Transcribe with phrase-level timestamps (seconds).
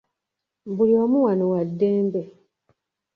[0.75, 2.21] Buli omu wano wa ddembe.